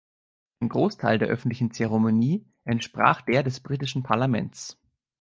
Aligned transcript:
Ein 0.63 0.69
Großteil 0.69 1.19
der 1.19 1.27
öffentlichen 1.27 1.69
Zeremonie 1.69 2.43
entsprach 2.63 3.21
der 3.21 3.43
des 3.43 3.59
britischen 3.59 4.01
Parlaments. 4.01 4.79